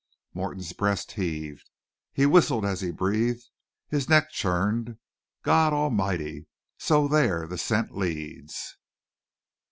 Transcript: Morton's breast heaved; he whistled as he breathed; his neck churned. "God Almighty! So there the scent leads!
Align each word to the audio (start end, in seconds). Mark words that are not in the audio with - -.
Morton's 0.33 0.73
breast 0.73 1.11
heaved; 1.11 1.69
he 2.11 2.25
whistled 2.25 2.65
as 2.65 2.81
he 2.81 2.89
breathed; 2.89 3.47
his 3.87 4.09
neck 4.09 4.31
churned. 4.31 4.97
"God 5.43 5.73
Almighty! 5.73 6.47
So 6.79 7.07
there 7.07 7.45
the 7.45 7.59
scent 7.59 7.95
leads! 7.95 8.77